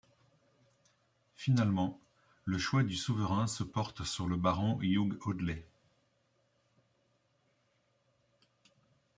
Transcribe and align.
Finalement, 1.35 1.99
le 2.45 2.57
choix 2.57 2.81
du 2.83 2.95
souverain 2.95 3.45
se 3.45 3.63
porte 3.63 4.03
sur 4.03 4.27
le 4.27 4.35
baron 4.35 4.79
Hugh 4.81 5.15
Audley. 5.27 5.63